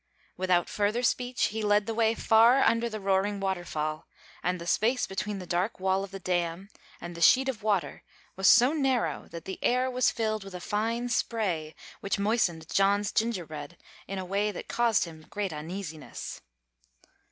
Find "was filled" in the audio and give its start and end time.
9.91-10.43